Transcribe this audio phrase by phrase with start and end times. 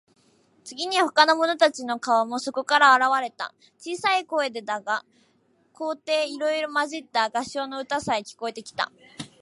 [0.63, 3.53] 次に、ほかの者たちの顔もそこから現われた。
[3.77, 5.05] 小さい声でだが、
[5.73, 8.91] 高低いろいろまじった合唱の歌さえ、聞こえてきた。